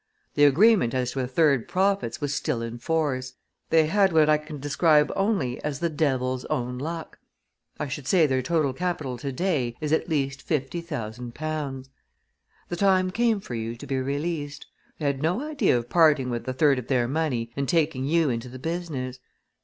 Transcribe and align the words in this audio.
The 0.33 0.45
agreement 0.45 0.95
as 0.95 1.11
to 1.11 1.19
a 1.19 1.27
third 1.27 1.67
profits 1.67 2.19
was 2.19 2.33
still 2.33 2.63
in 2.63 2.79
force. 2.79 3.33
They 3.69 3.85
had 3.85 4.11
what 4.11 4.29
I 4.29 4.39
can 4.39 4.59
describe 4.59 5.11
only 5.15 5.63
as 5.63 5.77
the 5.79 5.91
devil's 5.91 6.43
own 6.45 6.79
luck. 6.79 7.19
I 7.79 7.87
should 7.87 8.07
say 8.07 8.25
their 8.25 8.41
total 8.41 8.73
capital 8.73 9.19
to 9.19 9.31
day 9.31 9.75
is 9.79 9.93
at 9.93 10.09
least 10.09 10.41
fifty 10.41 10.81
thousand 10.81 11.35
pounds. 11.35 11.91
"The 12.69 12.75
time 12.77 13.11
came 13.11 13.39
for 13.41 13.53
you 13.53 13.75
to 13.75 13.85
be 13.85 13.99
released. 13.99 14.65
They 14.97 15.05
had 15.05 15.21
no 15.21 15.39
idea 15.47 15.77
of 15.77 15.87
parting 15.87 16.31
with 16.31 16.47
a 16.47 16.53
third 16.53 16.79
of 16.79 16.87
their 16.87 17.07
money 17.07 17.51
and 17.55 17.69
taking 17.69 18.05
you 18.05 18.31
into 18.31 18.49
the 18.49 18.57
business. 18.57 19.19